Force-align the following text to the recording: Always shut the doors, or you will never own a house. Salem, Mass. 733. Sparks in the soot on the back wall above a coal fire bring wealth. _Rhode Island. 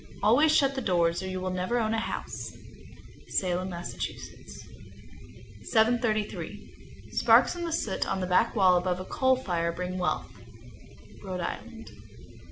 Always 0.23 0.51
shut 0.51 0.73
the 0.73 0.81
doors, 0.81 1.21
or 1.21 1.27
you 1.27 1.39
will 1.39 1.51
never 1.51 1.77
own 1.77 1.93
a 1.93 1.99
house. 1.99 2.57
Salem, 3.27 3.69
Mass. 3.69 3.91
733. 5.63 7.09
Sparks 7.11 7.55
in 7.55 7.63
the 7.65 7.71
soot 7.71 8.07
on 8.07 8.19
the 8.19 8.25
back 8.25 8.55
wall 8.55 8.77
above 8.77 8.99
a 8.99 9.05
coal 9.05 9.35
fire 9.35 9.71
bring 9.71 9.99
wealth. 9.99 10.27
_Rhode 11.23 11.41
Island. 11.41 11.91